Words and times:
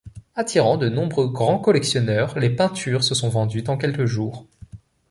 Attirant 0.35 0.77
de 0.77 0.89
nombreux 0.89 1.27
grands 1.27 1.59
collectionneurs, 1.59 2.39
les 2.39 2.49
peintures 2.49 3.03
se 3.03 3.13
sont 3.13 3.29
vendues 3.29 3.65
en 3.67 3.77
quelques 3.77 4.05
jours. 4.05 4.47